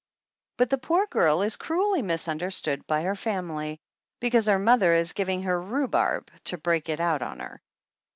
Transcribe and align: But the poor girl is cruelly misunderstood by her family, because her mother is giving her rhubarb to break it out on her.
But 0.57 0.71
the 0.71 0.79
poor 0.79 1.05
girl 1.05 1.43
is 1.43 1.55
cruelly 1.57 2.01
misunderstood 2.01 2.87
by 2.87 3.03
her 3.03 3.13
family, 3.13 3.79
because 4.19 4.47
her 4.47 4.57
mother 4.57 4.95
is 4.95 5.13
giving 5.13 5.43
her 5.43 5.61
rhubarb 5.61 6.31
to 6.45 6.57
break 6.57 6.89
it 6.89 6.99
out 6.99 7.21
on 7.21 7.39
her. 7.39 7.61